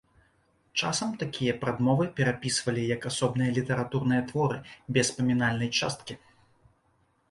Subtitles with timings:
[0.79, 4.57] Часам такія прадмовы перапісвалі як асобныя літаратурныя творы
[4.97, 6.23] без памінальнай часткі.